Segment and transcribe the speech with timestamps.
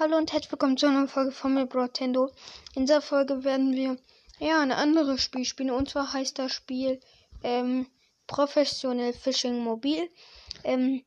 [0.00, 2.30] Hallo und herzlich willkommen zu einer Folge von mir, Brotendo.
[2.76, 3.96] In dieser Folge werden wir
[4.38, 5.72] ja ein anderes Spiel spielen.
[5.72, 7.00] Und zwar heißt das Spiel
[7.42, 7.84] ähm,
[8.28, 10.08] Professionell Fishing Mobil.
[10.62, 11.02] Ähm,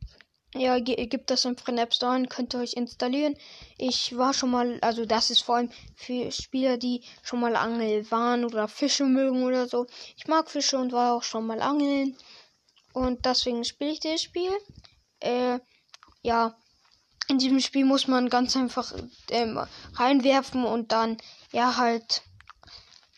[0.53, 3.37] ja, gibt das im Free App Store und könnt ihr euch installieren.
[3.77, 8.11] Ich war schon mal, also das ist vor allem für Spieler, die schon mal angeln
[8.11, 9.87] waren oder Fische mögen oder so.
[10.17, 12.17] Ich mag Fische und war auch schon mal angeln.
[12.91, 14.51] Und deswegen spiele ich das Spiel.
[15.21, 15.59] Äh,
[16.23, 16.57] ja,
[17.31, 18.93] in diesem Spiel muss man ganz einfach
[19.29, 19.59] ähm,
[19.95, 21.17] reinwerfen und dann
[21.53, 22.21] ja halt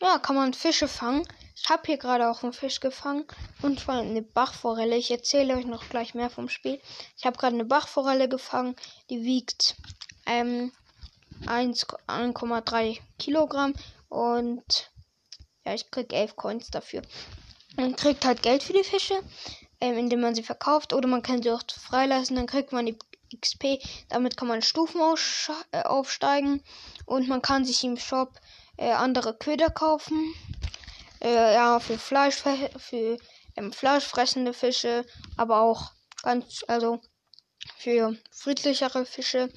[0.01, 1.27] ja kann man Fische fangen.
[1.55, 3.25] Ich habe hier gerade auch einen Fisch gefangen
[3.61, 4.95] und zwar eine Bachforelle.
[4.97, 6.79] Ich erzähle euch noch gleich mehr vom Spiel.
[7.17, 8.75] Ich habe gerade eine Bachforelle gefangen,
[9.09, 9.75] die wiegt
[10.25, 10.71] ähm,
[11.45, 13.73] 1,3 Kilogramm
[14.09, 14.91] und
[15.65, 17.01] ja, ich krieg 11 Coins dafür.
[17.77, 19.15] Man kriegt halt Geld für die Fische,
[19.81, 22.97] ähm, indem man sie verkauft oder man kann sie auch freilassen, dann kriegt man die
[23.39, 23.79] XP.
[24.09, 25.01] Damit kann man Stufen
[25.71, 26.63] äh, aufsteigen
[27.05, 28.39] und man kann sich im Shop
[28.77, 30.33] äh, andere Köder kaufen.
[31.21, 32.43] Äh, ja, für Fleisch,
[32.77, 33.17] für
[33.55, 35.05] ähm, fleischfressende Fische,
[35.37, 36.99] aber auch ganz, also
[37.77, 39.49] für friedlichere Fische.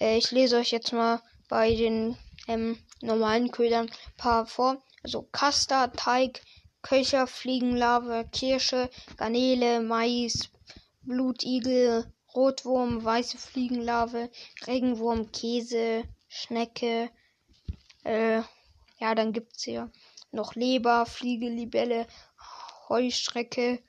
[0.00, 2.16] Äh, ich lese euch jetzt mal bei den
[2.48, 4.82] ähm, normalen Ködern ein paar vor.
[5.02, 6.42] Also Kaster, Teig,
[6.82, 10.50] Köcher, Fliegenlarve, Kirsche, Garnele, Mais,
[11.02, 14.30] Blutigel, Rotwurm, weiße Fliegenlarve,
[14.66, 17.10] Regenwurm, Käse, Schnecke.
[18.04, 18.42] Äh,
[18.98, 19.90] ja, dann gibt's hier
[20.30, 22.06] noch Leber, Fliege, Libelle,
[22.88, 23.82] Heuschrecke,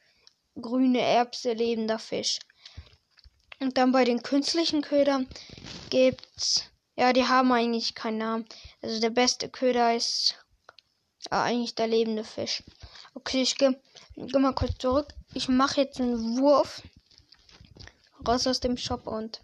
[0.60, 2.40] grüne Erbse, lebender Fisch.
[3.60, 5.28] Und dann bei den künstlichen Ködern
[5.90, 6.64] gibt's,
[6.96, 8.46] ja, die haben eigentlich keinen Namen.
[8.82, 10.36] Also der beste Köder ist
[11.32, 12.64] ja, eigentlich der lebende Fisch.
[13.14, 13.80] Okay, ich gehe
[14.16, 15.14] geh mal kurz zurück.
[15.34, 16.82] Ich mache jetzt einen Wurf
[18.26, 19.42] raus aus dem Shop und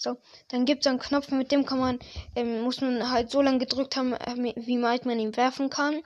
[0.00, 0.16] so.
[0.48, 1.98] Dann gibt es einen Knopf, mit dem kann man,
[2.36, 6.02] ähm, muss man halt so lange gedrückt haben, äh, wie weit man ihn werfen kann.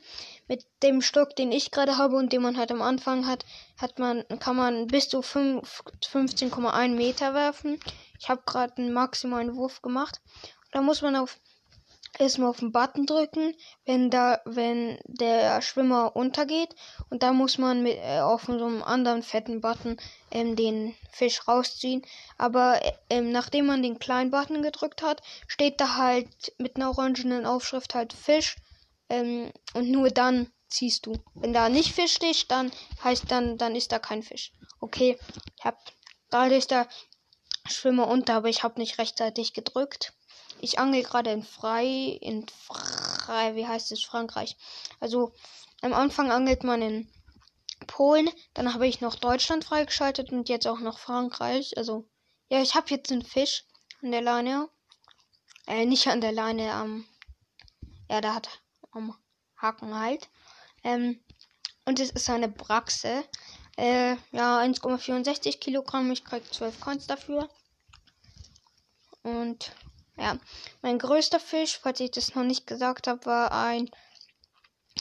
[0.48, 3.44] Mit dem Stock, den ich gerade habe und den man halt am Anfang hat,
[3.76, 7.78] hat man, kann man bis zu 15,1 Meter werfen.
[8.18, 10.20] Ich habe gerade einen maximalen Wurf gemacht.
[10.72, 11.38] Da muss man auf
[12.18, 16.74] erstmal auf den Button drücken, wenn da, wenn der Schwimmer untergeht.
[17.10, 19.96] Und da muss man mit, äh, auf so einem anderen fetten Button
[20.30, 22.02] ähm, den Fisch rausziehen.
[22.38, 26.28] Aber ähm, nachdem man den kleinen Button gedrückt hat, steht da halt
[26.58, 28.56] mit einer orangenen Aufschrift halt Fisch.
[29.08, 31.14] Ähm, und nur dann ziehst du.
[31.34, 34.52] Wenn da nicht Fisch steht, dann heißt dann, dann ist da kein Fisch.
[34.80, 35.18] Okay,
[35.58, 35.78] ich hab,
[36.30, 36.88] da ist der
[37.66, 40.14] Schwimmer unter, aber ich habe nicht rechtzeitig gedrückt
[40.62, 41.86] ich angel gerade in Frei,
[42.20, 44.56] in Frei, wie heißt es, Frankreich.
[45.00, 45.32] Also
[45.82, 47.12] am Anfang angelt man in
[47.88, 51.76] Polen, dann habe ich noch Deutschland freigeschaltet und jetzt auch noch Frankreich.
[51.76, 52.08] Also
[52.48, 53.64] ja, ich habe jetzt einen Fisch
[54.02, 54.68] an der Leine.
[55.66, 57.06] Äh, nicht an der Leine, am,
[58.08, 58.48] ja, da hat
[58.92, 59.16] am
[59.56, 60.28] Haken halt.
[60.84, 61.24] Ähm,
[61.84, 63.24] und es ist eine Braxe.
[63.76, 66.12] Äh, ja, 1,64 Kilogramm.
[66.12, 67.48] Ich krieg 12 Coins dafür.
[69.24, 69.72] Und
[70.16, 70.38] ja,
[70.82, 73.90] mein größter Fisch, falls ich das noch nicht gesagt habe, war ein.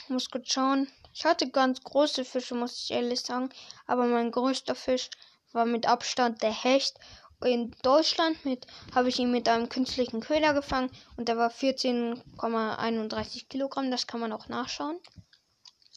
[0.08, 0.88] Ich.
[1.14, 3.50] Ich hatte ganz große Fische, muss ich ehrlich sagen.
[3.86, 5.10] Aber mein größter Fisch
[5.52, 6.98] war mit Abstand der Hecht.
[7.44, 13.48] In Deutschland mit habe ich ihn mit einem künstlichen Köder gefangen und der war 14,31
[13.48, 13.90] Kilogramm.
[13.90, 14.98] Das kann man auch nachschauen.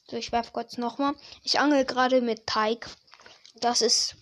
[0.09, 1.16] So, ich werfe kurz nochmal.
[1.44, 2.88] Ich angel gerade mit Teig.
[3.56, 4.16] Das ist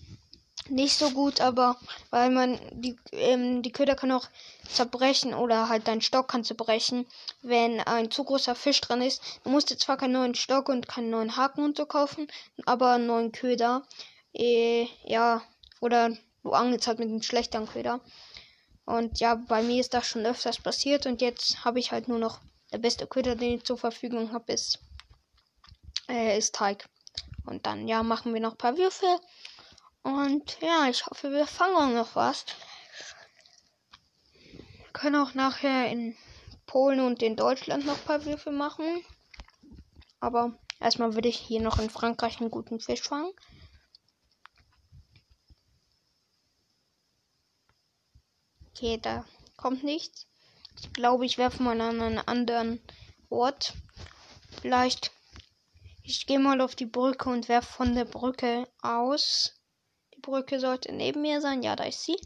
[0.69, 1.77] nicht so gut, aber
[2.09, 4.27] weil man die, ähm, die Köder kann auch
[4.67, 7.05] zerbrechen oder halt dein Stock kann zerbrechen,
[7.41, 9.21] wenn ein zu großer Fisch dran ist.
[9.43, 12.27] Du musst jetzt zwar keinen neuen Stock und keinen neuen Haken und so kaufen,
[12.65, 13.83] aber einen neuen Köder.
[14.33, 15.41] Äh, ja,
[15.81, 17.99] oder du angelst halt mit einem schlechteren Köder.
[18.85, 22.19] Und ja, bei mir ist das schon öfters passiert und jetzt habe ich halt nur
[22.19, 22.41] noch
[22.71, 24.79] der beste Köder, den ich zur Verfügung habe, ist,
[26.09, 26.89] äh, ist Teig.
[27.45, 29.09] Und dann, ja, machen wir noch ein paar Würfel.
[30.03, 32.45] Und ja, ich hoffe, wir fangen noch was.
[34.43, 36.15] Wir können auch nachher in
[36.65, 38.85] Polen und in Deutschland noch ein paar Würfe machen.
[40.19, 43.31] Aber erstmal würde ich hier noch in Frankreich einen guten Fisch fangen.
[48.71, 49.25] Okay, da
[49.55, 50.27] kommt nichts.
[50.81, 52.81] Ich glaube, ich werfe mal an einen anderen
[53.29, 53.73] Ort.
[54.61, 55.11] Vielleicht.
[56.03, 59.62] Ich gehe mal auf die Brücke und werfe von der Brücke aus.
[60.23, 61.61] Brücke sollte neben mir sein.
[61.61, 62.17] Ja, da ist sie.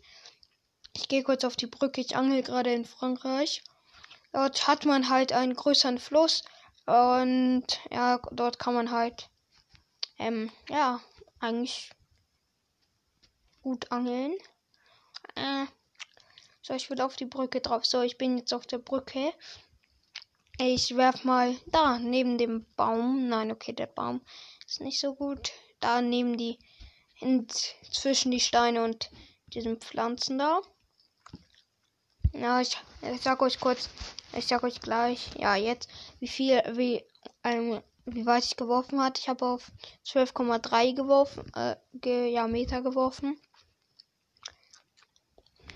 [0.94, 2.00] Ich gehe kurz auf die Brücke.
[2.00, 3.62] Ich angel gerade in Frankreich.
[4.32, 6.44] Dort hat man halt einen größeren Fluss.
[6.86, 9.30] Und ja, dort kann man halt,
[10.20, 11.02] ähm, ja,
[11.42, 11.92] eigentlich
[13.62, 14.34] gut angeln.
[15.36, 15.66] Äh,
[16.62, 17.86] So, ich will auf die Brücke drauf.
[17.86, 19.34] So, ich bin jetzt auf der Brücke.
[20.60, 23.30] Ich werf mal da neben dem Baum.
[23.30, 24.22] Nein, okay, der Baum
[24.66, 25.52] ist nicht so gut.
[25.80, 26.60] Da neben die
[27.19, 27.48] in,
[27.92, 29.10] zwischen die Steine und
[29.48, 30.62] diesen Pflanzen da.
[32.34, 33.90] Ja, ich, ich sag euch kurz,
[34.34, 37.04] ich sag euch gleich, ja, jetzt, wie viel, wie,
[37.44, 39.18] ähm, wie weit ich geworfen hat.
[39.19, 39.72] Ich habe auf
[40.06, 43.40] 12,3 geworfen, äh, ge, ja, Meter geworfen.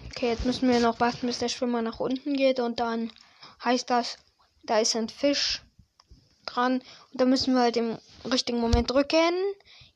[0.07, 3.11] Okay, jetzt müssen wir noch warten, bis der Schwimmer nach unten geht und dann
[3.63, 4.17] heißt das,
[4.63, 5.63] da ist ein Fisch
[6.45, 7.97] dran und da müssen wir halt im
[8.29, 9.33] richtigen Moment drücken.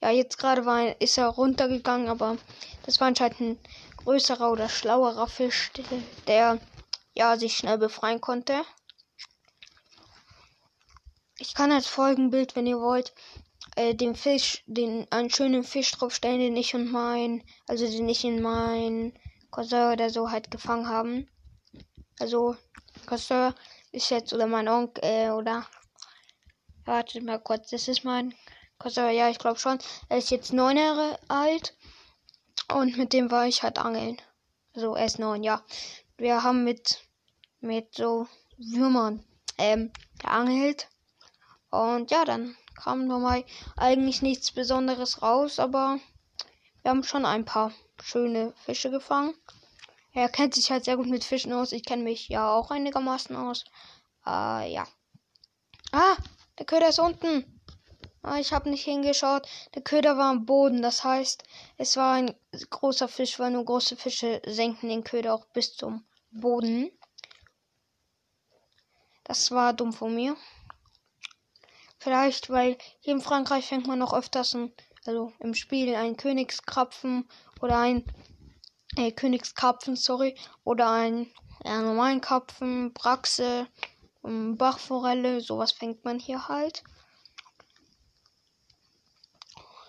[0.01, 2.37] Ja, jetzt gerade war ist er runtergegangen, aber
[2.85, 3.59] das war anscheinend ein
[3.97, 5.71] größerer oder schlauerer Fisch,
[6.27, 6.59] der
[7.13, 8.63] ja sich schnell befreien konnte.
[11.37, 13.13] Ich kann als Folgenbild, wenn ihr wollt,
[13.75, 18.23] äh, den Fisch, den einen schönen Fisch draufstellen, den ich und mein, also den ich
[18.23, 19.13] in mein
[19.51, 21.27] Cousin oder so halt gefangen haben.
[22.19, 22.55] Also
[23.05, 23.53] Cousin
[23.91, 25.67] ist jetzt oder mein Onkel äh, oder
[26.85, 28.33] wartet mal kurz, das ist mein
[28.77, 29.79] Cousin, ja ich glaube schon.
[30.09, 31.75] Er ist jetzt neun Jahre alt
[32.73, 34.21] und mit dem war ich halt angeln.
[34.73, 35.63] Also er ist neun, ja.
[36.17, 36.99] Wir haben mit
[37.59, 38.27] mit so
[38.57, 39.25] Würmern
[39.57, 40.87] ähm, geangelt
[41.71, 43.43] und ja, dann kam nochmal
[43.75, 45.99] eigentlich nichts Besonderes raus, aber
[46.81, 47.71] wir haben schon ein paar
[48.01, 49.33] schöne Fische gefangen.
[50.13, 51.71] Er kennt sich halt sehr gut mit Fischen aus.
[51.71, 53.65] Ich kenne mich ja auch einigermaßen aus.
[54.25, 54.87] Äh, ja.
[55.91, 56.15] Ah,
[56.59, 57.61] der Köder ist unten.
[58.21, 59.47] Ah, ich habe nicht hingeschaut.
[59.75, 60.81] Der Köder war am Boden.
[60.81, 61.43] Das heißt,
[61.77, 62.35] es war ein
[62.71, 66.89] großer Fisch, weil nur große Fische senken den Köder auch bis zum Boden.
[69.23, 70.35] Das war dumm von mir.
[71.99, 74.73] Vielleicht, weil hier in Frankreich fängt man noch öfters ein,
[75.05, 77.27] also im Spiel einen Königskrapfen
[77.61, 78.05] oder ein
[78.95, 81.31] äh, Königskarpfen, sorry, oder ein
[81.63, 83.67] ja, normalen Karpfen, Braxe,
[84.57, 86.83] Bachforelle, sowas fängt man hier halt.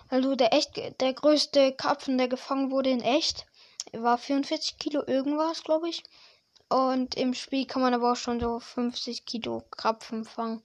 [0.08, 3.46] Also der echt, der größte Karpfen, der gefangen wurde in echt,
[3.92, 6.02] war 44 Kilo irgendwas, glaube ich.
[6.68, 10.62] Und im Spiel kann man aber auch schon so 50 Kilo Krapfen fangen.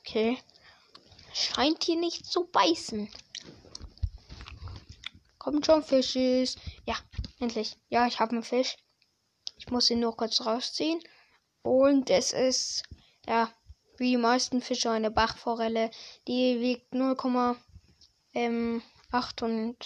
[0.00, 0.38] Okay.
[1.32, 3.10] Scheint hier nicht zu beißen.
[5.38, 6.56] Kommt schon, Fisches.
[6.86, 6.96] Ja,
[7.40, 7.76] endlich.
[7.88, 8.76] Ja, ich habe einen Fisch.
[9.56, 11.00] Ich muss ihn nur kurz rausziehen.
[11.62, 12.84] Und es ist,
[13.26, 13.50] ja,
[13.98, 15.90] wie die meisten Fische eine Bachforelle.
[16.28, 17.56] Die wiegt 0,8
[18.34, 18.82] ähm,
[19.40, 19.76] und,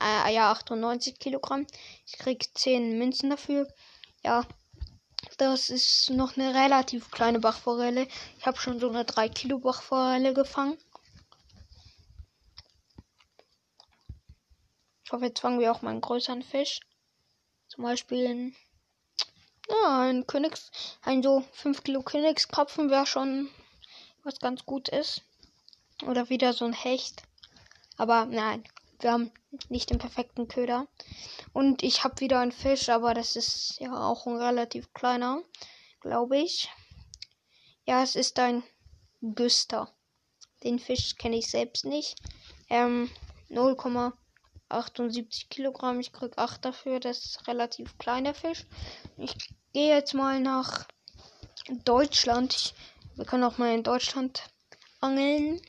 [0.00, 1.66] äh, ja, 98 Kilogramm.
[2.06, 3.68] Ich krieg 10 Münzen dafür.
[4.22, 4.46] Ja,
[5.38, 8.06] das ist noch eine relativ kleine Bachforelle.
[8.38, 10.78] Ich habe schon so eine 3 Kilo Bachforelle gefangen.
[15.04, 16.80] Ich hoffe, jetzt fangen wir auch mal einen größeren Fisch.
[17.68, 18.56] Zum Beispiel ein,
[19.68, 20.70] ja, ein Königs,
[21.02, 23.50] ein so 5 Kilo Königskrapfen wäre schon
[24.22, 25.22] was ganz gut ist.
[26.06, 27.22] Oder wieder so ein Hecht.
[27.98, 28.64] Aber nein,
[29.00, 29.30] wir haben
[29.68, 30.88] nicht den perfekten Köder.
[31.52, 35.42] Und ich habe wieder einen Fisch, aber das ist ja auch ein relativ kleiner,
[36.00, 36.70] glaube ich.
[37.84, 38.62] Ja, es ist ein
[39.20, 39.92] Güster.
[40.62, 42.16] Den Fisch kenne ich selbst nicht.
[42.70, 43.10] Ähm,
[44.74, 46.00] 0,78 Kilogramm.
[46.00, 47.00] Ich krieg 8 dafür.
[47.00, 48.64] Das ist relativ kleiner Fisch.
[49.16, 49.36] Ich
[49.72, 50.86] gehe jetzt mal nach
[51.84, 52.54] Deutschland.
[52.54, 52.74] Ich,
[53.16, 54.44] wir können auch mal in Deutschland
[55.00, 55.60] angeln.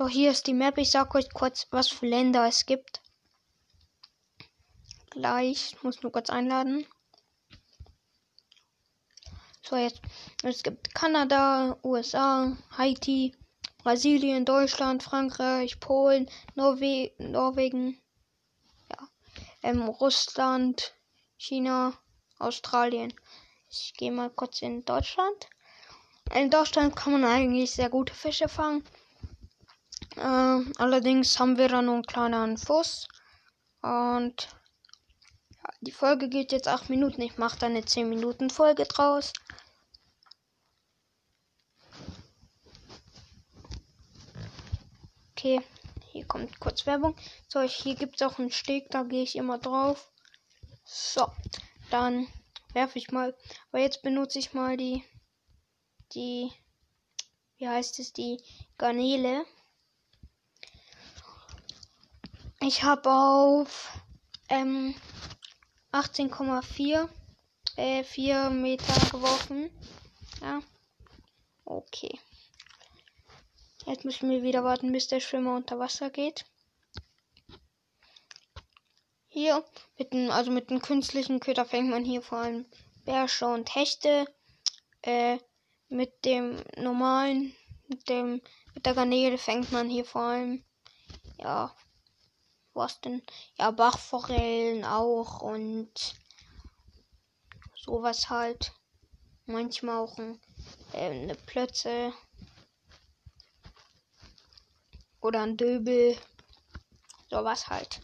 [0.00, 0.78] So, hier ist die Map.
[0.78, 3.02] Ich sag euch kurz, was für Länder es gibt.
[5.10, 5.74] Gleich.
[5.74, 6.86] Ich muss nur kurz einladen.
[9.62, 10.00] So, jetzt.
[10.42, 13.36] Es gibt Kanada, USA, Haiti,
[13.82, 18.00] Brasilien, Deutschland, Frankreich, Polen, Norwe Norwegen,
[18.90, 19.08] ja,
[19.62, 20.94] ähm, Russland,
[21.36, 21.94] China,
[22.38, 23.12] Australien.
[23.70, 25.48] Ich gehe mal kurz in Deutschland.
[26.34, 28.84] In Deutschland kann man eigentlich sehr gute Fische fangen.
[30.16, 33.08] Äh, allerdings haben wir da nur einen kleinen Fuß.
[33.82, 34.48] Und
[35.50, 37.22] ja, die Folge geht jetzt 8 Minuten.
[37.22, 39.32] Ich mache da eine 10 Minuten Folge draus.
[45.40, 45.62] Okay,
[46.12, 47.16] hier kommt kurz Werbung.
[47.48, 50.12] So, hier gibt es auch einen Steg, da gehe ich immer drauf.
[50.84, 51.32] So,
[51.90, 52.26] dann
[52.74, 53.34] werfe ich mal.
[53.72, 55.02] Aber jetzt benutze ich mal die,
[56.12, 56.52] die,
[57.56, 58.36] wie heißt es, die
[58.76, 59.46] Garnele.
[62.60, 63.98] Ich habe auf
[64.50, 64.94] ähm,
[65.90, 67.08] 18,4
[67.76, 69.70] äh, 4 Meter geworfen.
[70.42, 70.60] Ja.
[71.64, 72.20] Okay.
[73.90, 76.44] Jetzt müssen wir wieder warten, bis der Schwimmer unter Wasser geht.
[79.26, 79.64] Hier,
[79.98, 82.66] mit dem, also mit dem künstlichen Köder fängt man hier vor allem
[83.04, 84.26] Bärsche und Hechte.
[85.02, 85.38] Äh,
[85.88, 87.56] mit dem normalen,
[87.88, 88.40] mit dem,
[88.74, 90.64] mit der Garnele fängt man hier vor allem,
[91.38, 91.74] ja,
[92.74, 93.22] was denn?
[93.58, 96.14] Ja, Bachforellen auch und
[97.74, 98.72] sowas halt.
[99.46, 100.40] Manchmal auch ein,
[100.92, 102.12] äh, eine Plötze.
[105.20, 106.16] Oder ein Döbel.
[107.28, 108.00] Sowas halt.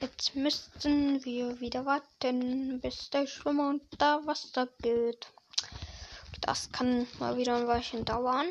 [0.00, 5.26] Jetzt müssten wir wieder warten, bis der Schwimmer unter Wasser geht.
[6.42, 8.46] Das kann mal wieder ein Weilchen dauern.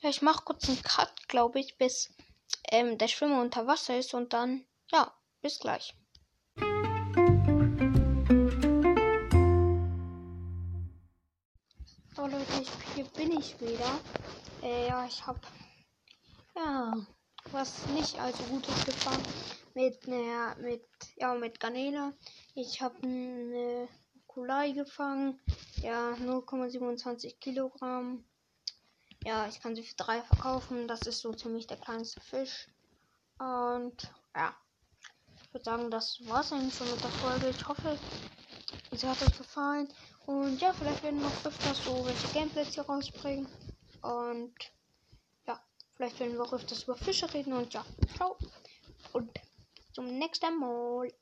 [0.00, 2.12] Ja, ich mache kurz einen Cut, glaube ich, bis
[2.70, 5.94] ähm, der Schwimmer unter Wasser ist und dann, ja, bis gleich.
[12.16, 14.00] So Leute, ich, hier bin ich wieder.
[14.62, 15.40] Äh, ja, ich habe
[16.54, 16.94] ja
[17.50, 19.22] was nicht allzu Gutes gefahren
[19.74, 20.84] mit einer mit
[21.16, 22.12] ja mit Garnele.
[22.54, 23.88] Ich habe eine
[24.26, 25.40] Kulai gefangen.
[25.76, 28.24] Ja, 0,27 Kilogramm.
[29.24, 30.86] Ja, ich kann sie für drei verkaufen.
[30.88, 32.68] Das ist so ziemlich der kleinste Fisch.
[33.38, 34.54] Und ja,
[35.42, 37.48] ich würde sagen, das war's eigentlich schon mit der Folge.
[37.48, 37.98] Ich hoffe,
[38.90, 39.88] es hat euch gefallen.
[40.26, 43.48] Und ja, vielleicht werden noch öfters so welche Gameplays hier rausbringen.
[44.02, 44.54] Und
[45.46, 45.60] ja,
[45.96, 47.52] vielleicht werden wir auch öfters über Fische reden.
[47.52, 47.84] Und ja,
[48.16, 48.36] ciao.
[49.12, 49.30] Und
[49.92, 51.12] zum nächsten Mal.